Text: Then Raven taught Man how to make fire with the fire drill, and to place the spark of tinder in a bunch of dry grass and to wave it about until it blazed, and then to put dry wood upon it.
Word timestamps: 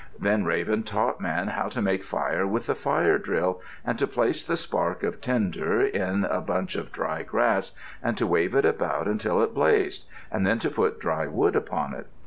Then 0.19 0.45
Raven 0.45 0.81
taught 0.81 1.21
Man 1.21 1.49
how 1.49 1.69
to 1.69 1.79
make 1.79 2.03
fire 2.03 2.47
with 2.47 2.65
the 2.65 2.73
fire 2.73 3.19
drill, 3.19 3.61
and 3.85 3.99
to 3.99 4.07
place 4.07 4.43
the 4.43 4.57
spark 4.57 5.03
of 5.03 5.21
tinder 5.21 5.83
in 5.85 6.25
a 6.25 6.41
bunch 6.41 6.75
of 6.75 6.91
dry 6.91 7.21
grass 7.21 7.73
and 8.01 8.17
to 8.17 8.25
wave 8.25 8.55
it 8.55 8.65
about 8.65 9.07
until 9.07 9.43
it 9.43 9.53
blazed, 9.53 10.07
and 10.31 10.43
then 10.43 10.57
to 10.57 10.71
put 10.71 10.99
dry 10.99 11.27
wood 11.27 11.55
upon 11.55 11.93
it. 11.93 12.07